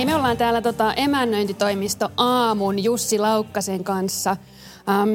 Hei, 0.00 0.06
me 0.06 0.14
ollaan 0.14 0.36
täällä 0.36 0.62
tota, 0.62 0.94
emännöintitoimisto 0.94 2.12
Aamun 2.16 2.84
Jussi 2.84 3.18
Laukkasen 3.18 3.84
kanssa– 3.84 4.36
Ähm, 4.88 5.10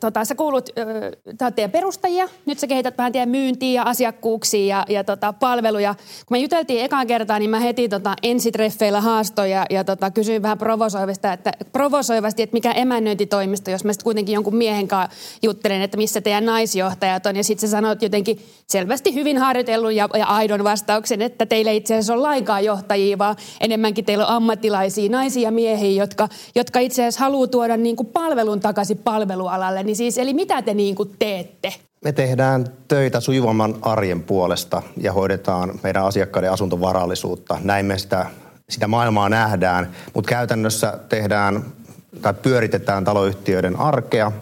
tota, 0.00 0.24
sä 0.24 0.34
kuulut, 0.34 0.68
äh, 1.42 1.52
teidän 1.54 1.70
perustajia, 1.70 2.28
nyt 2.46 2.58
sä 2.58 2.66
kehität 2.66 2.98
vähän 2.98 3.12
teidän 3.12 3.28
myyntiä 3.28 3.72
ja 3.72 3.82
asiakkuuksia 3.82 4.76
ja, 4.76 4.84
ja 4.88 5.04
tota, 5.04 5.32
palveluja. 5.32 5.94
Kun 6.26 6.34
me 6.34 6.38
juteltiin 6.38 6.84
ekaan 6.84 7.06
kertaa, 7.06 7.38
niin 7.38 7.50
mä 7.50 7.60
heti 7.60 7.88
tota, 7.88 8.14
ensitreffeillä 8.22 9.00
haastoin 9.00 9.50
ja, 9.50 9.66
ja 9.70 9.84
tota, 9.84 10.10
kysyin 10.10 10.42
vähän 10.42 10.58
provosoivasti 10.58 11.28
että, 11.28 11.52
provosoivasti, 11.72 12.42
että 12.42 12.54
mikä 12.54 12.72
emännöintitoimisto, 12.72 13.70
jos 13.70 13.84
mä 13.84 13.92
sitten 13.92 14.04
kuitenkin 14.04 14.32
jonkun 14.32 14.56
miehen 14.56 14.88
kanssa 14.88 15.16
juttelen, 15.42 15.82
että 15.82 15.96
missä 15.96 16.20
teidän 16.20 16.46
naisjohtajat 16.46 17.26
on. 17.26 17.36
Ja 17.36 17.44
sitten 17.44 17.68
sä 17.68 17.76
sanoit 17.76 18.02
jotenkin 18.02 18.40
selvästi 18.66 19.14
hyvin 19.14 19.38
harjoitellun 19.38 19.96
ja, 19.96 20.08
ja 20.18 20.26
aidon 20.26 20.64
vastauksen, 20.64 21.22
että 21.22 21.46
teillä 21.46 21.70
itse 21.70 21.94
asiassa 21.94 22.12
on 22.12 22.22
lainkaan 22.22 22.64
johtajia, 22.64 23.18
vaan 23.18 23.36
enemmänkin 23.60 24.04
teillä 24.04 24.26
on 24.26 24.32
ammattilaisia 24.32 25.10
naisia 25.10 25.42
ja 25.42 25.50
miehiä, 25.50 26.02
jotka, 26.02 26.28
jotka 26.54 26.80
itse 26.80 27.02
asiassa 27.02 27.20
haluaa 27.20 27.46
tuoda 27.46 27.76
niin 27.76 27.96
kuin 27.96 28.06
palvelun 28.06 28.60
takaisin 28.60 28.98
palvelualalle. 29.10 29.82
Niin 29.82 29.96
siis, 29.96 30.18
eli 30.18 30.34
mitä 30.34 30.62
te 30.62 30.74
niin 30.74 30.94
kuin 30.94 31.10
teette? 31.18 31.74
Me 32.04 32.12
tehdään 32.12 32.64
töitä 32.88 33.20
sujuvamman 33.20 33.74
arjen 33.82 34.22
puolesta 34.22 34.82
ja 34.96 35.12
hoidetaan 35.12 35.80
meidän 35.82 36.04
asiakkaiden 36.04 36.52
asuntovarallisuutta. 36.52 37.58
Näin 37.64 37.86
me 37.86 37.98
sitä, 37.98 38.26
sitä 38.68 38.88
maailmaa 38.88 39.28
nähdään, 39.28 39.90
mutta 40.14 40.28
käytännössä 40.28 40.98
tehdään 41.08 41.64
tai 42.22 42.34
pyöritetään 42.34 43.04
taloyhtiöiden 43.04 43.80
arkea 43.80 44.32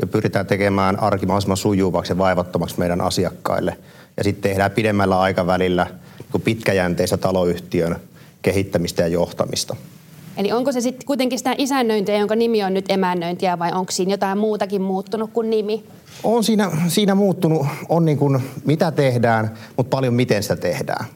ja 0.00 0.06
pyritään 0.06 0.46
tekemään 0.46 1.00
arki 1.00 1.26
mahdollisimman 1.26 1.56
sujuvaksi 1.56 2.12
ja 2.12 2.18
vaivattomaksi 2.18 2.78
meidän 2.78 3.00
asiakkaille. 3.00 3.78
Ja 4.16 4.24
sitten 4.24 4.50
tehdään 4.50 4.70
pidemmällä 4.70 5.20
aikavälillä 5.20 5.86
niin 6.32 6.42
pitkäjänteistä 6.42 7.16
taloyhtiön 7.16 7.96
kehittämistä 8.42 9.02
ja 9.02 9.08
johtamista. 9.08 9.76
Eli 10.36 10.52
onko 10.52 10.72
se 10.72 10.80
sitten 10.80 11.06
kuitenkin 11.06 11.38
sitä 11.38 11.54
isännöintiä, 11.58 12.16
jonka 12.16 12.36
nimi 12.36 12.64
on 12.64 12.74
nyt 12.74 12.84
emännöintiä 12.88 13.58
vai 13.58 13.72
onko 13.72 13.92
siinä 13.92 14.12
jotain 14.12 14.38
muutakin 14.38 14.82
muuttunut 14.82 15.30
kuin 15.32 15.50
nimi? 15.50 15.84
On 16.24 16.44
siinä, 16.44 16.70
siinä 16.88 17.14
muuttunut, 17.14 17.66
on 17.88 18.04
niin 18.04 18.18
kuin 18.18 18.42
mitä 18.64 18.90
tehdään, 18.90 19.54
mutta 19.76 19.96
paljon 19.96 20.14
miten 20.14 20.42
sitä 20.42 20.56
tehdään. 20.56 21.06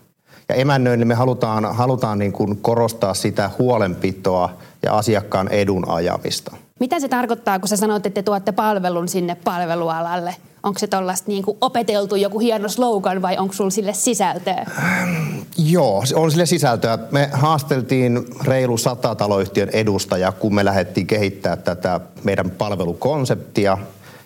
Ja 0.48 0.54
emännöinnin 0.54 1.08
me 1.08 1.14
halutaan, 1.14 1.74
halutaan 1.74 2.18
niin 2.18 2.32
kuin 2.32 2.56
korostaa 2.56 3.14
sitä 3.14 3.50
huolenpitoa 3.58 4.50
ja 4.82 4.96
asiakkaan 4.96 5.48
edun 5.48 5.88
ajamista. 5.88 6.56
Mitä 6.80 7.00
se 7.00 7.08
tarkoittaa, 7.08 7.58
kun 7.58 7.68
sä 7.68 7.76
sanot, 7.76 8.06
että 8.06 8.14
te 8.14 8.22
tuotte 8.22 8.52
palvelun 8.52 9.08
sinne 9.08 9.34
palvelualalle? 9.34 10.34
Onko 10.62 10.78
se 10.78 10.86
tuollaista 10.86 11.30
niin 11.30 11.44
opeteltu 11.60 12.16
joku 12.16 12.38
hieno 12.38 12.68
slogan 12.68 13.22
vai 13.22 13.38
onko 13.38 13.54
sulla 13.54 13.70
sille 13.70 13.92
sisältöä? 13.92 14.66
Joo, 15.58 16.04
on 16.14 16.30
sille 16.30 16.46
sisältöä. 16.46 16.98
Me 17.10 17.30
haasteltiin 17.32 18.24
reilu 18.44 18.78
sata 18.78 19.14
taloyhtiön 19.14 19.68
edustajaa, 19.68 20.32
kun 20.32 20.54
me 20.54 20.64
lähdettiin 20.64 21.06
kehittää 21.06 21.56
tätä 21.56 22.00
meidän 22.24 22.50
palvelukonseptia. 22.50 23.78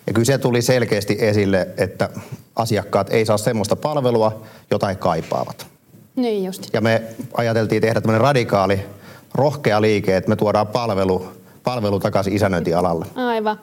Ja 0.07 0.13
kyllä 0.13 0.25
se 0.25 0.37
tuli 0.37 0.61
selkeästi 0.61 1.17
esille, 1.19 1.67
että 1.77 2.09
asiakkaat 2.55 3.09
ei 3.09 3.25
saa 3.25 3.37
semmoista 3.37 3.75
palvelua, 3.75 4.41
jota 4.71 4.87
he 4.87 4.95
kaipaavat. 4.95 5.67
Niin 6.15 6.45
just. 6.45 6.73
Ja 6.73 6.81
me 6.81 7.01
ajateltiin 7.33 7.81
tehdä 7.81 8.01
tämmöinen 8.01 8.21
radikaali, 8.21 8.85
rohkea 9.33 9.81
liike, 9.81 10.17
että 10.17 10.29
me 10.29 10.35
tuodaan 10.35 10.67
palvelu, 10.67 11.27
palvelu 11.63 11.99
takaisin 11.99 12.33
isännöintialalle. 12.33 13.05
Aivan. 13.15 13.59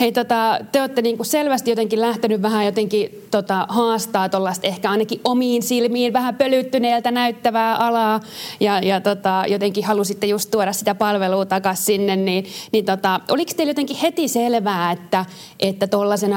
Hei, 0.00 0.12
tota, 0.12 0.58
te 0.72 0.80
olette 0.80 1.02
niinku 1.02 1.24
selvästi 1.24 1.70
jotenkin 1.70 2.00
lähtenyt 2.00 2.42
vähän 2.42 2.66
jotenkin 2.66 3.26
tota, 3.30 3.66
haastaa 3.68 4.28
tuollaista 4.28 4.66
ehkä 4.66 4.90
ainakin 4.90 5.20
omiin 5.24 5.62
silmiin 5.62 6.12
vähän 6.12 6.34
pölyttyneeltä 6.34 7.10
näyttävää 7.10 7.76
alaa 7.76 8.20
ja, 8.60 8.78
ja 8.80 9.00
tota, 9.00 9.44
jotenkin 9.48 9.84
halusitte 9.84 10.26
just 10.26 10.50
tuoda 10.50 10.72
sitä 10.72 10.94
palvelua 10.94 11.46
takaisin 11.46 11.84
sinne, 11.84 12.16
niin, 12.16 12.44
niin 12.72 12.84
tota, 12.84 13.20
oliko 13.30 13.52
teille 13.56 13.70
jotenkin 13.70 13.96
heti 13.96 14.28
selvää, 14.28 14.92
että 14.92 15.24
että 15.58 15.88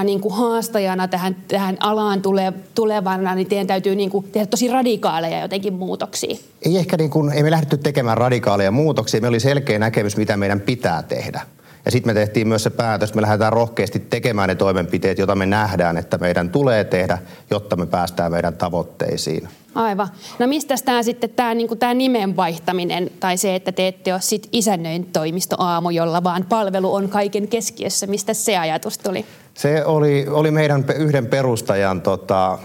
niinku 0.03 0.29
haastajana 0.29 1.07
tähän, 1.07 1.35
tähän 1.47 1.77
alaan 1.79 2.21
tule, 2.21 2.53
tulevana, 2.75 3.35
niin 3.35 3.47
teidän 3.47 3.67
täytyy 3.67 3.95
niinku 3.95 4.25
tehdä 4.31 4.45
tosi 4.45 4.67
radikaaleja 4.67 5.41
jotenkin 5.41 5.73
muutoksia? 5.73 6.37
Ei 6.65 6.77
ehkä 6.77 6.97
niin 6.97 7.09
kuin, 7.09 7.31
ei 7.31 7.43
me 7.43 7.51
lähdetty 7.51 7.77
tekemään 7.77 8.17
radikaaleja 8.17 8.71
muutoksia, 8.71 9.21
me 9.21 9.27
oli 9.27 9.39
selkeä 9.39 9.79
näkemys, 9.79 10.17
mitä 10.17 10.37
meidän 10.37 10.61
pitää 10.61 11.03
tehdä. 11.03 11.41
Ja 11.85 11.91
sitten 11.91 12.09
me 12.09 12.13
tehtiin 12.13 12.47
myös 12.47 12.63
se 12.63 12.69
päätös, 12.69 13.09
että 13.09 13.15
me 13.15 13.21
lähdetään 13.21 13.53
rohkeasti 13.53 13.99
tekemään 13.99 14.49
ne 14.49 14.55
toimenpiteet, 14.55 15.17
joita 15.17 15.35
me 15.35 15.45
nähdään, 15.45 15.97
että 15.97 16.17
meidän 16.17 16.49
tulee 16.49 16.83
tehdä, 16.83 17.17
jotta 17.49 17.75
me 17.75 17.85
päästään 17.85 18.31
meidän 18.31 18.53
tavoitteisiin. 18.53 19.47
Aivan. 19.75 20.07
No 20.39 20.47
mistä 20.47 20.75
tämä 20.85 21.03
sitten 21.03 21.29
tämä 21.29 21.53
niinku 21.53 21.77
nimen 21.93 22.35
vaihtaminen 22.35 23.11
tai 23.19 23.37
se, 23.37 23.55
että 23.55 23.71
te 23.71 23.87
ette 23.87 24.13
ole 24.13 24.21
sit 24.21 24.49
isännöin 24.51 25.05
toimisto 25.05 25.55
aamu, 25.59 25.89
jolla 25.89 26.23
vaan 26.23 26.45
palvelu 26.49 26.93
on 26.93 27.09
kaiken 27.09 27.47
keskiössä. 27.47 28.07
Mistä 28.07 28.33
se 28.33 28.57
ajatus 28.57 28.97
tuli? 28.97 29.25
Se 29.53 29.85
oli, 29.85 30.25
oli 30.29 30.51
meidän 30.51 30.85
yhden 30.95 31.25
perustajan 31.25 32.01
tota, 32.01 32.59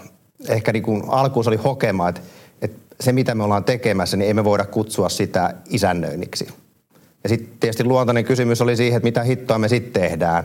ehkä 0.48 0.72
niin 0.72 1.02
alkuun 1.08 1.44
se 1.44 1.50
oli 1.50 1.56
hokema, 1.56 2.08
että, 2.08 2.20
että 2.62 2.78
se 3.00 3.12
mitä 3.12 3.34
me 3.34 3.44
ollaan 3.44 3.64
tekemässä, 3.64 4.16
niin 4.16 4.30
emme 4.30 4.44
voida 4.44 4.64
kutsua 4.64 5.08
sitä 5.08 5.54
isännöinniksi 5.70 6.48
ja 7.26 7.28
sitten 7.28 7.58
tietysti 7.60 7.84
luontainen 7.84 8.24
kysymys 8.24 8.60
oli 8.60 8.76
siihen, 8.76 8.96
että 8.96 9.06
mitä 9.06 9.22
hittoa 9.22 9.58
me 9.58 9.68
sitten 9.68 10.02
tehdään. 10.02 10.44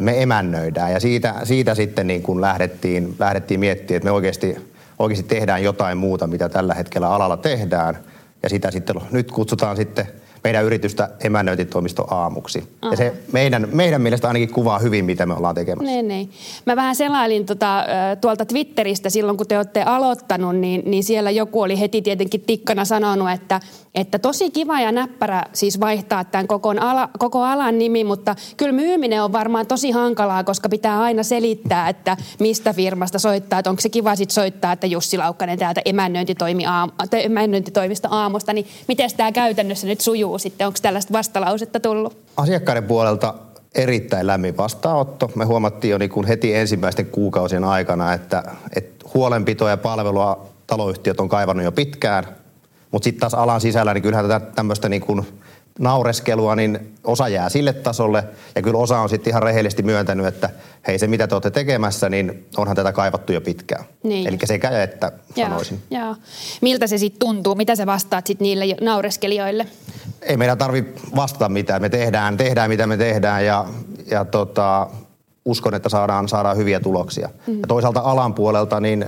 Me 0.00 0.22
emännöidään 0.22 0.92
ja 0.92 1.00
siitä, 1.00 1.34
siitä 1.42 1.74
sitten 1.74 2.06
niin 2.06 2.22
kuin 2.22 2.40
lähdettiin, 2.40 3.14
lähdettiin 3.18 3.60
miettimään, 3.60 3.96
että 3.96 4.04
me 4.04 4.10
oikeasti, 4.10 4.56
oikeasti 4.98 5.28
tehdään 5.28 5.62
jotain 5.62 5.98
muuta, 5.98 6.26
mitä 6.26 6.48
tällä 6.48 6.74
hetkellä 6.74 7.10
alalla 7.10 7.36
tehdään. 7.36 7.98
Ja 8.42 8.48
sitä 8.48 8.70
sitten 8.70 8.96
nyt 9.10 9.30
kutsutaan 9.32 9.76
sitten– 9.76 10.06
meidän 10.44 10.64
yritystä 10.64 11.10
emännöintitoimisto 11.20 12.06
aamuksi. 12.10 12.64
Aha. 12.82 12.92
Ja 12.92 12.96
se 12.96 13.14
meidän, 13.32 13.68
meidän 13.72 14.02
mielestä 14.02 14.28
ainakin 14.28 14.52
kuvaa 14.52 14.78
hyvin, 14.78 15.04
mitä 15.04 15.26
me 15.26 15.34
ollaan 15.34 15.54
tekemässä. 15.54 15.92
Niin, 15.92 16.08
niin. 16.08 16.30
Mä 16.66 16.76
vähän 16.76 16.96
selailin 16.96 17.46
tota, 17.46 17.84
tuolta 18.20 18.44
Twitteristä 18.44 19.10
silloin, 19.10 19.36
kun 19.36 19.46
te 19.46 19.56
olette 19.56 19.82
aloittanut, 19.82 20.56
niin, 20.56 20.82
niin 20.86 21.04
siellä 21.04 21.30
joku 21.30 21.62
oli 21.62 21.80
heti 21.80 22.02
tietenkin 22.02 22.40
tikkana 22.40 22.84
sanonut, 22.84 23.30
että, 23.30 23.60
että 23.94 24.18
tosi 24.18 24.50
kiva 24.50 24.80
ja 24.80 24.92
näppärä 24.92 25.42
siis 25.52 25.80
vaihtaa 25.80 26.24
tämän 26.24 26.46
koko, 26.46 26.74
ala, 26.80 27.08
koko 27.18 27.42
alan 27.42 27.78
nimi, 27.78 28.04
mutta 28.04 28.36
kyllä 28.56 28.72
myyminen 28.72 29.22
on 29.22 29.32
varmaan 29.32 29.66
tosi 29.66 29.90
hankalaa, 29.90 30.44
koska 30.44 30.68
pitää 30.68 31.02
aina 31.02 31.22
selittää, 31.22 31.88
että 31.88 32.16
mistä 32.38 32.72
firmasta 32.72 33.18
soittaa, 33.18 33.58
että 33.58 33.70
onko 33.70 33.80
se 33.80 33.88
kiva 33.88 34.16
sitten 34.16 34.34
soittaa, 34.34 34.72
että 34.72 34.86
Jussi 34.86 35.18
Laukkanen 35.18 35.58
täältä 35.58 35.82
emännöintitoimi 35.84 36.66
aam, 36.66 36.90
emännöintitoimista 37.12 38.08
aamusta, 38.10 38.52
niin 38.52 38.66
miten 38.88 39.10
tämä 39.16 39.32
käytännössä 39.32 39.86
nyt 39.86 40.00
sujuu? 40.00 40.33
Kuuluu 40.34 40.38
sitten? 40.38 40.66
Onko 40.66 40.78
tällaista 40.82 41.12
vastalausetta 41.12 41.80
tullut? 41.80 42.16
Asiakkaiden 42.36 42.84
puolelta 42.84 43.34
erittäin 43.74 44.26
lämmin 44.26 44.56
vastaanotto. 44.56 45.30
Me 45.34 45.44
huomattiin 45.44 45.90
jo 45.90 45.98
niin 45.98 46.10
kuin 46.10 46.26
heti 46.26 46.54
ensimmäisten 46.54 47.06
kuukausien 47.06 47.64
aikana, 47.64 48.12
että, 48.12 48.42
että 48.76 49.06
huolenpitoa 49.14 49.70
ja 49.70 49.76
palvelua 49.76 50.46
taloyhtiöt 50.66 51.20
on 51.20 51.28
kaivannut 51.28 51.64
jo 51.64 51.72
pitkään. 51.72 52.24
Mutta 52.90 53.04
sitten 53.04 53.20
taas 53.20 53.34
alan 53.34 53.60
sisällä, 53.60 53.94
niin 53.94 54.02
kyllähän 54.02 54.28
tätä 54.28 54.46
tämmöistä 54.54 54.88
niin 54.88 55.02
kuin 55.02 55.26
naureskelua, 55.78 56.56
niin 56.56 56.94
osa 57.04 57.28
jää 57.28 57.48
sille 57.48 57.72
tasolle. 57.72 58.24
Ja 58.54 58.62
kyllä 58.62 58.78
osa 58.78 58.98
on 58.98 59.08
sitten 59.08 59.30
ihan 59.30 59.42
rehellisesti 59.42 59.82
myöntänyt, 59.82 60.26
että 60.26 60.50
hei 60.86 60.98
se 60.98 61.06
mitä 61.06 61.26
te 61.26 61.34
olette 61.34 61.50
tekemässä, 61.50 62.08
niin 62.08 62.46
onhan 62.56 62.76
tätä 62.76 62.92
kaivattu 62.92 63.32
jo 63.32 63.40
pitkään. 63.40 63.84
Niin. 64.02 64.28
Eli 64.28 64.38
sekä 64.44 64.82
että 64.82 65.12
sanoisin. 65.36 65.82
Joo, 65.90 66.04
joo. 66.04 66.16
Miltä 66.60 66.86
se 66.86 66.98
sitten 66.98 67.18
tuntuu? 67.18 67.54
Mitä 67.54 67.76
sä 67.76 67.86
vastaat 67.86 68.26
sitten 68.26 68.44
niille 68.44 68.64
naureskelijoille? 68.80 69.66
Ei 70.26 70.36
meidän 70.36 70.58
tarvi 70.58 70.84
vastata 71.16 71.48
mitään. 71.48 71.82
Me 71.82 71.88
tehdään, 71.88 72.36
tehdään 72.36 72.70
mitä 72.70 72.86
me 72.86 72.96
tehdään 72.96 73.46
ja, 73.46 73.66
ja 74.10 74.24
tota, 74.24 74.86
uskon, 75.44 75.74
että 75.74 75.88
saadaan, 75.88 76.28
saadaan 76.28 76.56
hyviä 76.56 76.80
tuloksia. 76.80 77.28
Mm-hmm. 77.28 77.60
Ja 77.60 77.66
toisaalta 77.66 78.00
alan 78.00 78.34
puolelta, 78.34 78.80
niin 78.80 79.04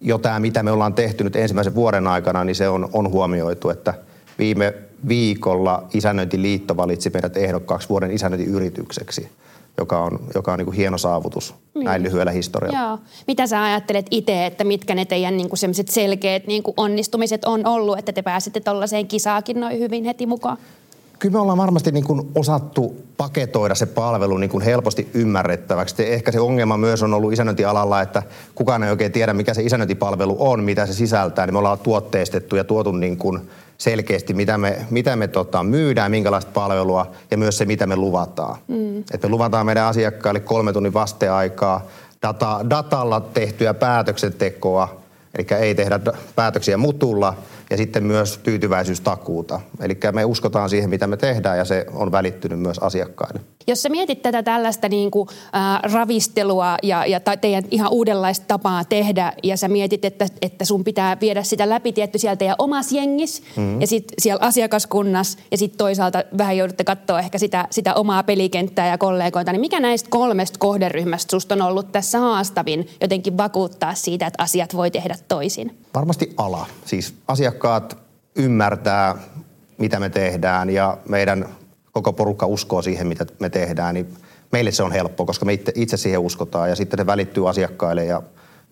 jo 0.00 0.18
tämä, 0.18 0.40
mitä 0.40 0.62
me 0.62 0.70
ollaan 0.70 0.94
tehty 0.94 1.24
nyt 1.24 1.36
ensimmäisen 1.36 1.74
vuoden 1.74 2.06
aikana, 2.06 2.44
niin 2.44 2.56
se 2.56 2.68
on, 2.68 2.88
on 2.92 3.10
huomioitu, 3.10 3.70
että 3.70 3.94
viime 4.38 4.74
viikolla 5.08 5.82
Isännöintiliitto 5.94 6.76
valitsi 6.76 7.10
meidät 7.10 7.36
ehdokkaaksi 7.36 7.88
vuoden 7.88 8.10
isännöintiyritykseksi 8.10 9.28
joka 9.78 10.02
on, 10.02 10.18
joka 10.34 10.52
on 10.52 10.58
niin 10.58 10.66
kuin 10.66 10.76
hieno 10.76 10.98
saavutus 10.98 11.54
niin. 11.74 11.84
näin 11.84 12.02
lyhyellä 12.02 12.32
historialla. 12.32 12.78
Joo. 12.78 12.98
Mitä 13.26 13.46
sä 13.46 13.64
ajattelet 13.64 14.06
itse, 14.10 14.46
että 14.46 14.64
mitkä 14.64 14.94
ne 14.94 15.04
teidän 15.04 15.36
niin 15.36 15.48
kuin 15.48 15.58
selkeät 15.88 16.46
niin 16.46 16.62
kuin 16.62 16.74
onnistumiset 16.76 17.44
on 17.44 17.66
ollut, 17.66 17.98
että 17.98 18.12
te 18.12 18.22
pääsitte 18.22 18.60
tuollaiseen 18.60 19.06
kisaakin 19.06 19.60
noin 19.60 19.78
hyvin 19.78 20.04
heti 20.04 20.26
mukaan? 20.26 20.58
Kyllä 21.18 21.32
me 21.32 21.38
ollaan 21.38 21.58
varmasti 21.58 21.92
niin 21.92 22.04
kuin 22.04 22.28
osattu 22.34 22.96
paketoida 23.16 23.74
se 23.74 23.86
palvelu 23.86 24.36
niin 24.36 24.50
kuin 24.50 24.64
helposti 24.64 25.10
ymmärrettäväksi. 25.14 26.12
Ehkä 26.12 26.32
se 26.32 26.40
ongelma 26.40 26.76
myös 26.76 27.02
on 27.02 27.14
ollut 27.14 27.32
isännöintialalla, 27.32 28.02
että 28.02 28.22
kukaan 28.54 28.82
ei 28.82 28.90
oikein 28.90 29.12
tiedä, 29.12 29.32
mikä 29.32 29.54
se 29.54 29.62
isännöintipalvelu 29.62 30.36
on, 30.38 30.64
mitä 30.64 30.86
se 30.86 30.92
sisältää. 30.92 31.46
Niin 31.46 31.54
me 31.54 31.58
ollaan 31.58 31.78
tuotteistettu 31.78 32.56
ja 32.56 32.64
tuotu 32.64 32.92
niin 32.92 33.16
kuin 33.16 33.40
selkeästi, 33.78 34.34
mitä 34.34 34.58
me, 34.58 34.86
mitä 34.90 35.16
me 35.16 35.28
tota, 35.28 35.62
myydään, 35.62 36.10
minkälaista 36.10 36.50
palvelua 36.54 37.10
ja 37.30 37.36
myös 37.36 37.58
se, 37.58 37.64
mitä 37.64 37.86
me 37.86 37.96
luvataan. 37.96 38.58
Mm. 38.68 38.98
Et 38.98 39.22
me 39.22 39.28
luvataan 39.28 39.66
meidän 39.66 39.86
asiakkaille 39.86 40.40
kolme 40.40 40.72
tunnin 40.72 40.94
vasteaikaa, 40.94 41.86
data, 42.22 42.60
datalla 42.70 43.20
tehtyä 43.20 43.74
päätöksentekoa, 43.74 45.00
eli 45.38 45.46
ei 45.60 45.74
tehdä 45.74 46.00
päätöksiä 46.34 46.76
mutulla, 46.76 47.34
ja 47.70 47.76
sitten 47.76 48.04
myös 48.04 48.38
tyytyväisyystakuuta. 48.38 49.60
Eli 49.80 49.98
me 50.12 50.24
uskotaan 50.24 50.70
siihen, 50.70 50.90
mitä 50.90 51.06
me 51.06 51.16
tehdään 51.16 51.58
ja 51.58 51.64
se 51.64 51.86
on 51.92 52.12
välittynyt 52.12 52.60
myös 52.60 52.78
asiakkaille. 52.78 53.40
Jos 53.66 53.82
sä 53.82 53.88
mietit 53.88 54.22
tätä 54.22 54.42
tällaista 54.42 54.88
niin 54.88 55.10
kuin, 55.10 55.28
äh, 55.54 55.92
ravistelua 55.92 56.76
ja, 56.82 57.06
ja 57.06 57.20
teidän 57.20 57.64
ihan 57.70 57.92
uudenlaista 57.92 58.46
tapaa 58.46 58.84
tehdä 58.84 59.32
ja 59.42 59.56
sä 59.56 59.68
mietit, 59.68 60.04
että, 60.04 60.26
että 60.42 60.64
sun 60.64 60.84
pitää 60.84 61.16
viedä 61.20 61.42
sitä 61.42 61.68
läpi 61.68 61.92
tietty 61.92 62.18
sieltä 62.18 62.44
ja 62.44 62.54
omassa 62.58 62.96
jengissä 62.96 63.42
mm-hmm. 63.56 63.80
ja 63.80 63.86
sitten 63.86 64.14
siellä 64.18 64.46
asiakaskunnassa 64.46 65.38
ja 65.50 65.58
sitten 65.58 65.78
toisaalta 65.78 66.22
vähän 66.38 66.56
joudutte 66.56 66.84
katsoa 66.84 67.18
ehkä 67.18 67.38
sitä, 67.38 67.68
sitä 67.70 67.94
omaa 67.94 68.22
pelikenttää 68.22 68.88
ja 68.88 68.98
kollegoita, 68.98 69.52
niin 69.52 69.60
mikä 69.60 69.80
näistä 69.80 70.10
kolmesta 70.10 70.58
kohderyhmästä 70.58 71.30
susta 71.30 71.54
on 71.54 71.62
ollut 71.62 71.92
tässä 71.92 72.18
haastavin 72.18 72.88
jotenkin 73.00 73.36
vakuuttaa 73.36 73.94
siitä, 73.94 74.26
että 74.26 74.42
asiat 74.42 74.76
voi 74.76 74.90
tehdä 74.90 75.16
toisin? 75.28 75.78
Varmasti 75.94 76.34
ala. 76.36 76.66
Siis 76.84 77.14
asiakkaat 77.28 77.55
ymmärtää, 78.36 79.14
mitä 79.78 80.00
me 80.00 80.10
tehdään 80.10 80.70
ja 80.70 80.98
meidän 81.08 81.48
koko 81.92 82.12
porukka 82.12 82.46
uskoo 82.46 82.82
siihen, 82.82 83.06
mitä 83.06 83.26
me 83.40 83.50
tehdään, 83.50 83.94
niin 83.94 84.14
meille 84.52 84.72
se 84.72 84.82
on 84.82 84.92
helppo, 84.92 85.26
koska 85.26 85.44
me 85.44 85.52
itse, 85.52 85.72
itse 85.74 85.96
siihen 85.96 86.20
uskotaan 86.20 86.68
ja 86.68 86.76
sitten 86.76 86.98
se 86.98 87.06
välittyy 87.06 87.48
asiakkaille 87.48 88.04
ja, 88.04 88.22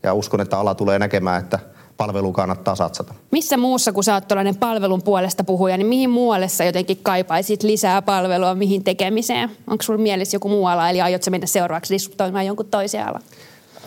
ja 0.02 0.14
uskon, 0.14 0.40
että 0.40 0.58
ala 0.58 0.74
tulee 0.74 0.98
näkemään, 0.98 1.42
että 1.42 1.58
palvelu 1.96 2.32
kannattaa 2.32 2.74
satsata. 2.74 3.14
Missä 3.30 3.56
muussa, 3.56 3.92
kun 3.92 4.04
sä 4.04 4.14
oot 4.14 4.28
tuollainen 4.28 4.56
palvelun 4.56 5.02
puolesta 5.02 5.44
puhuja, 5.44 5.76
niin 5.76 5.86
mihin 5.86 6.10
muualle 6.10 6.48
sä 6.48 6.64
jotenkin 6.64 6.98
kaipaisit 7.02 7.62
lisää 7.62 8.02
palvelua, 8.02 8.54
mihin 8.54 8.84
tekemiseen? 8.84 9.50
Onko 9.66 9.82
sulla 9.82 9.98
mielessä 9.98 10.34
joku 10.34 10.48
muu 10.48 10.66
ala, 10.66 10.90
eli 10.90 11.00
aiotko 11.00 11.30
mennä 11.30 11.46
seuraavaksi 11.46 11.94
diskutoimaan 11.94 12.46
jonkun 12.46 12.66
toisen 12.66 13.06
alan? 13.06 13.22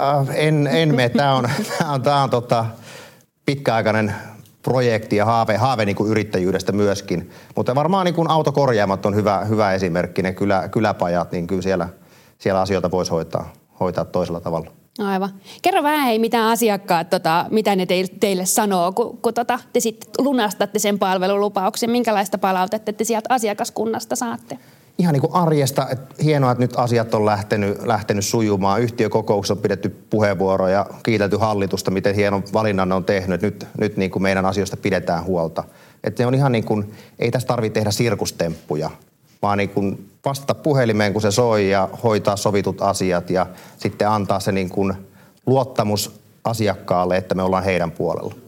Äh, 0.01 0.35
en, 0.35 0.67
en 0.67 0.95
mene. 0.95 1.09
Tämä 1.09 1.35
on, 1.35 1.49
tämä 1.77 1.91
on, 1.91 2.01
tämä 2.01 2.23
on 2.23 2.29
tota, 2.29 2.65
pitkäaikainen 3.45 4.15
projekti 4.67 5.15
ja 5.15 5.25
haave, 5.25 5.57
haave 5.57 5.85
niin 5.85 5.95
kuin 5.95 6.11
yrittäjyydestä 6.11 6.71
myöskin. 6.71 7.29
Mutta 7.55 7.75
varmaan 7.75 8.05
niin 8.05 8.15
kuin 8.15 8.29
autokorjaamat 8.29 9.05
on 9.05 9.15
hyvä, 9.15 9.45
hyvä 9.45 9.73
esimerkki, 9.73 10.21
ne 10.21 10.33
kylä, 10.33 10.69
kyläpajat, 10.69 11.31
niin 11.31 11.47
kyllä 11.47 11.61
siellä, 11.61 11.89
siellä 12.37 12.61
asioita 12.61 12.91
voisi 12.91 13.11
hoitaa, 13.11 13.53
hoitaa 13.79 14.05
toisella 14.05 14.39
tavalla. 14.39 14.71
Aivan. 14.99 15.29
Kerro 15.61 15.83
vähän 15.83 16.05
hei, 16.05 16.19
mitä 16.19 16.49
asiakkaat, 16.49 17.09
tota, 17.09 17.45
mitä 17.49 17.75
ne 17.75 17.85
teille, 17.85 18.11
teille 18.19 18.45
sanoo, 18.45 18.91
kun, 18.91 19.17
kun 19.17 19.33
tota, 19.33 19.59
te 19.73 19.79
sitten 19.79 20.25
lunastatte 20.25 20.79
sen 20.79 20.99
palvelulupauksen. 20.99 21.91
Minkälaista 21.91 22.37
palautetta 22.37 22.93
te 22.93 23.03
sieltä 23.03 23.33
asiakaskunnasta 23.33 24.15
saatte? 24.15 24.57
Ihan 24.97 25.13
niin 25.13 25.21
kuin 25.21 25.33
arjesta, 25.33 25.87
että 25.89 26.15
hienoa, 26.23 26.51
että 26.51 26.63
nyt 26.63 26.73
asiat 26.75 27.13
on 27.13 27.25
lähtenyt, 27.25 27.85
lähtenyt 27.85 28.25
sujumaan. 28.25 28.81
Yhtiökokouksessa 28.81 29.53
on 29.53 29.57
pidetty 29.57 29.89
puheenvuoroja 30.09 30.73
ja 30.73 30.85
kiitelty 31.03 31.37
hallitusta, 31.37 31.91
miten 31.91 32.15
hienon 32.15 32.43
valinnan 32.53 32.91
on 32.91 33.03
tehnyt. 33.03 33.41
Nyt, 33.41 33.67
nyt 33.79 33.97
niin 33.97 34.11
kuin 34.11 34.23
meidän 34.23 34.45
asioista 34.45 34.77
pidetään 34.77 35.23
huolta. 35.25 35.63
Että 36.03 36.23
ne 36.23 36.27
on 36.27 36.35
ihan 36.35 36.51
niin 36.51 36.63
kuin, 36.63 36.93
ei 37.19 37.31
tässä 37.31 37.47
tarvitse 37.47 37.73
tehdä 37.73 37.91
sirkustemppuja, 37.91 38.89
vaan 39.41 39.57
niin 39.57 39.69
kuin 39.69 40.09
vastata 40.25 40.55
puhelimeen, 40.55 41.13
kun 41.13 41.21
se 41.21 41.31
soi 41.31 41.69
ja 41.69 41.89
hoitaa 42.03 42.35
sovitut 42.35 42.81
asiat 42.81 43.29
ja 43.29 43.45
sitten 43.77 44.09
antaa 44.09 44.39
se 44.39 44.51
niin 44.51 44.69
kuin 44.69 44.93
luottamus 45.45 46.19
asiakkaalle, 46.43 47.17
että 47.17 47.35
me 47.35 47.43
ollaan 47.43 47.63
heidän 47.63 47.91
puolella. 47.91 48.46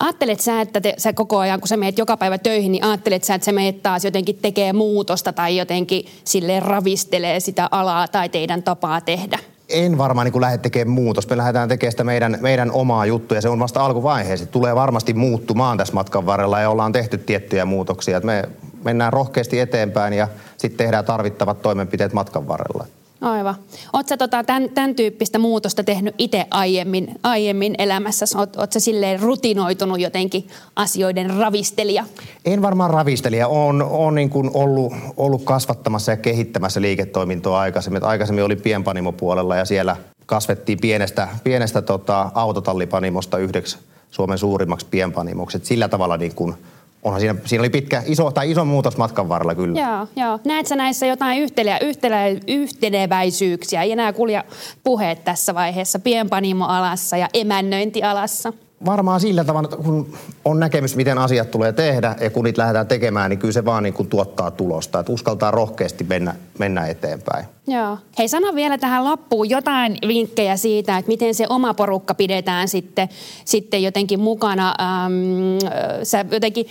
Ajattelet 0.00 0.40
sä, 0.40 0.60
että 0.60 0.80
te, 0.80 0.94
sä 0.98 1.12
koko 1.12 1.38
ajan, 1.38 1.60
kun 1.60 1.68
sä 1.68 1.76
meet 1.76 1.98
joka 1.98 2.16
päivä 2.16 2.38
töihin, 2.38 2.72
niin 2.72 2.84
ajattelet 2.84 3.24
sä, 3.24 3.34
että 3.34 3.44
sä 3.44 3.52
meet 3.52 3.82
taas 3.82 4.04
jotenkin 4.04 4.38
tekee 4.42 4.72
muutosta 4.72 5.32
tai 5.32 5.56
jotenkin 5.56 6.06
sille 6.24 6.60
ravistelee 6.60 7.40
sitä 7.40 7.68
alaa 7.70 8.08
tai 8.08 8.28
teidän 8.28 8.62
tapaa 8.62 9.00
tehdä? 9.00 9.38
en 9.72 9.98
varmaan 9.98 10.24
niin 10.24 10.40
lähde 10.40 10.58
tekemään 10.58 10.94
muutos. 10.94 11.28
Me 11.30 11.36
lähdetään 11.36 11.68
tekemään 11.68 11.92
sitä 11.92 12.04
meidän, 12.04 12.38
meidän 12.40 12.72
omaa 12.72 13.06
juttua 13.06 13.36
ja 13.36 13.40
se 13.40 13.48
on 13.48 13.58
vasta 13.58 13.84
alkuvaiheessa. 13.84 14.46
Tulee 14.46 14.74
varmasti 14.74 15.14
muuttumaan 15.14 15.78
tässä 15.78 15.94
matkan 15.94 16.26
varrella 16.26 16.60
ja 16.60 16.70
ollaan 16.70 16.92
tehty 16.92 17.18
tiettyjä 17.18 17.64
muutoksia. 17.64 18.20
me 18.20 18.48
mennään 18.84 19.12
rohkeasti 19.12 19.60
eteenpäin 19.60 20.12
ja 20.12 20.28
sitten 20.56 20.78
tehdään 20.78 21.04
tarvittavat 21.04 21.62
toimenpiteet 21.62 22.12
matkan 22.12 22.48
varrella. 22.48 22.86
Aivan. 23.22 23.54
Oletko 23.92 24.16
tota, 24.16 24.44
tämän, 24.44 24.70
tämän 24.70 24.94
tyyppistä 24.94 25.38
muutosta 25.38 25.84
tehnyt 25.84 26.14
itse 26.18 26.46
aiemmin, 26.50 27.14
aiemmin 27.22 27.74
elämässä? 27.78 28.24
Oletko 28.36 28.66
silleen 28.80 29.20
rutinoitunut 29.20 30.00
jotenkin 30.00 30.48
asioiden 30.76 31.30
ravistelija? 31.30 32.04
En 32.44 32.62
varmaan 32.62 32.90
ravistelija. 32.90 33.48
Olen, 33.48 33.82
olen 33.82 34.14
niin 34.14 34.30
kuin 34.30 34.50
ollut, 34.54 34.92
ollut 35.16 35.44
kasvattamassa 35.44 36.12
ja 36.12 36.16
kehittämässä 36.16 36.80
liiketoimintoa 36.80 37.60
aikaisemmin. 37.60 38.04
Aikaisemmin 38.04 38.44
oli 38.44 38.56
pienpanimopuolella 38.56 39.56
ja 39.56 39.64
siellä 39.64 39.96
kasvettiin 40.26 40.78
pienestä, 40.80 41.28
pienestä 41.44 41.82
tota, 41.82 42.30
autotallipanimosta 42.34 43.38
yhdeksi 43.38 43.78
Suomen 44.10 44.38
suurimmaksi 44.38 44.86
pienpanimoksi. 44.90 45.56
Et 45.56 45.64
sillä 45.64 45.88
tavalla 45.88 46.16
niin 46.16 46.34
kuin– 46.34 46.54
onhan 47.02 47.20
siinä, 47.20 47.34
siinä 47.44 47.62
oli 47.62 47.70
pitkä, 47.70 48.02
iso, 48.06 48.30
tai 48.30 48.50
iso 48.50 48.64
muutos 48.64 48.96
matkan 48.96 49.28
varrella 49.28 49.54
kyllä. 49.54 49.80
Joo, 49.80 50.06
joo. 50.16 50.38
Näet 50.44 50.66
sä 50.66 50.76
näissä 50.76 51.06
jotain 51.06 51.42
yhtele, 51.42 51.78
yhtele, 51.82 52.40
yhteneväisyyksiä? 52.48 53.82
Ei 53.82 53.92
enää 53.92 54.12
kulja 54.12 54.44
puheet 54.84 55.24
tässä 55.24 55.54
vaiheessa 55.54 55.98
pienpanimoalassa 55.98 57.16
ja 57.16 57.28
emännöintialassa? 57.34 58.52
Varmaan 58.84 59.20
sillä 59.20 59.44
tavalla, 59.44 59.68
kun 59.68 60.14
on 60.44 60.60
näkemys, 60.60 60.96
miten 60.96 61.18
asiat 61.18 61.50
tulee 61.50 61.72
tehdä 61.72 62.16
ja 62.20 62.30
kun 62.30 62.44
niitä 62.44 62.62
lähdetään 62.62 62.86
tekemään, 62.86 63.30
niin 63.30 63.38
kyllä 63.38 63.52
se 63.52 63.64
vaan 63.64 63.82
niin 63.82 63.94
kuin 63.94 64.08
tuottaa 64.08 64.50
tulosta. 64.50 65.00
Että 65.00 65.12
uskaltaa 65.12 65.50
rohkeasti 65.50 66.04
mennä, 66.04 66.34
mennä 66.58 66.86
eteenpäin. 66.86 67.44
Joo. 67.66 67.98
Hei, 68.18 68.28
sano 68.28 68.54
vielä 68.54 68.78
tähän 68.78 69.04
loppuun 69.04 69.50
jotain 69.50 69.98
vinkkejä 70.08 70.56
siitä, 70.56 70.98
että 70.98 71.08
miten 71.08 71.34
se 71.34 71.46
oma 71.48 71.74
porukka 71.74 72.14
pidetään 72.14 72.68
sitten, 72.68 73.08
sitten 73.44 73.82
jotenkin 73.82 74.20
mukana. 74.20 74.74
Ähm, 74.80 76.02
sä 76.02 76.24
jotenkin, 76.30 76.66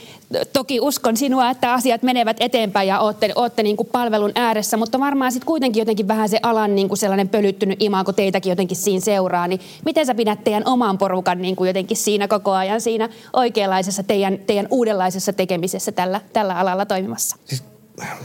toki 0.53 0.79
uskon 0.79 1.17
sinua, 1.17 1.49
että 1.49 1.73
asiat 1.73 2.03
menevät 2.03 2.37
eteenpäin 2.39 2.87
ja 2.87 2.99
ootte, 2.99 3.31
ootte 3.35 3.63
niin 3.63 3.77
kuin 3.77 3.89
palvelun 3.91 4.31
ääressä, 4.35 4.77
mutta 4.77 4.99
varmaan 4.99 5.31
sitten 5.31 5.47
kuitenkin 5.47 5.81
jotenkin 5.81 6.07
vähän 6.07 6.29
se 6.29 6.39
alan 6.43 6.75
niin 6.75 6.87
kuin 6.87 6.97
sellainen 6.97 7.29
pölyttynyt 7.29 7.79
kun 8.05 8.15
teitäkin 8.15 8.49
jotenkin 8.49 8.77
siinä 8.77 8.99
seuraa. 8.99 9.47
Niin 9.47 9.61
miten 9.85 10.05
sä 10.05 10.15
pidät 10.15 10.43
teidän 10.43 10.63
oman 10.65 10.97
porukan 10.97 11.41
niin 11.41 11.55
kuin 11.55 11.67
jotenkin 11.67 11.97
siinä 11.97 12.27
koko 12.27 12.51
ajan 12.51 12.81
siinä 12.81 13.09
oikeanlaisessa 13.33 14.03
teidän, 14.03 14.39
teidän 14.47 14.67
uudenlaisessa 14.69 15.33
tekemisessä 15.33 15.91
tällä, 15.91 16.21
tällä 16.33 16.59
alalla 16.59 16.85
toimimassa? 16.85 17.37
Siis 17.45 17.70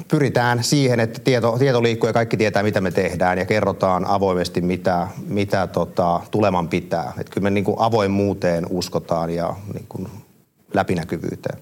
pyritään 0.09 0.65
siihen, 0.65 1.01
että 1.01 1.21
tieto, 1.21 1.59
tieto 1.59 1.83
liikkuu 1.83 2.09
ja 2.09 2.13
kaikki 2.13 2.37
tietää, 2.37 2.63
mitä 2.63 2.81
me 2.81 2.91
tehdään 2.91 3.39
ja 3.39 3.45
kerrotaan 3.45 4.05
avoimesti, 4.07 4.61
mitä, 4.61 5.09
mitä 5.27 5.67
tota, 5.67 6.21
tuleman 6.31 6.69
pitää. 6.69 7.13
Et 7.19 7.31
kyllä 7.31 7.43
me 7.43 7.51
niin 7.51 7.65
kuin 7.65 7.77
avoimuuteen 7.81 8.67
uskotaan 8.71 9.31
ja 9.31 9.57
niin 9.75 9.87
kuin 9.89 10.09
läpinäkyvyyteen. 10.75 11.59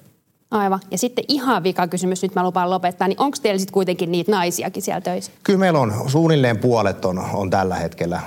Aivan. 0.51 0.81
Ja 0.91 0.99
sitten 0.99 1.25
ihan 1.29 1.63
vika 1.63 1.89
kysymys, 1.89 2.23
nyt 2.23 2.35
mä 2.35 2.45
lupaan 2.45 2.71
lopettaa, 2.71 3.09
niin 3.09 3.21
onko 3.21 3.37
teillä 3.43 3.59
sitten 3.59 3.73
kuitenkin 3.75 4.13
niitä 4.13 4.33
naisiakin 4.33 4.83
siellä 4.83 5.01
töissä? 5.01 5.33
Kyllä 5.43 5.59
meillä 5.59 5.79
on, 5.79 5.95
suunnilleen 6.07 6.59
puolet 6.59 7.05
on, 7.05 7.19
on 7.19 7.51
tällä, 7.51 7.75
hetkellä, 7.75 8.21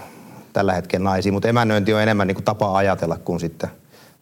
tällä 0.53 0.74
hetkellä 0.74 1.03
naisia, 1.10 1.31
mutta 1.31 1.48
emännöinti 1.48 1.93
on 1.93 2.01
enemmän 2.01 2.27
niin 2.27 2.36
kuin 2.36 2.46
tapa 2.46 2.77
ajatella 2.77 3.17
kuin 3.17 3.39
sitten, 3.39 3.69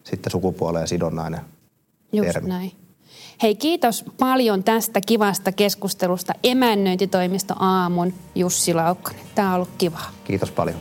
sitten 0.04 0.30
sukupuoleen 0.30 0.88
sidonnainen 0.88 1.40
Just 2.12 2.32
termi. 2.32 2.48
näin. 2.48 2.72
Hei, 3.42 3.54
kiitos 3.54 4.04
paljon 4.18 4.64
tästä 4.64 5.00
kivasta 5.06 5.52
keskustelusta 5.52 6.32
emännöintitoimisto 6.44 7.54
Aamun 7.58 8.14
Jussi 8.34 8.74
Laukkanen. 8.74 9.20
Tämä 9.34 9.48
on 9.48 9.54
ollut 9.54 9.70
kivaa. 9.78 10.10
Kiitos 10.24 10.50
paljon. 10.50 10.76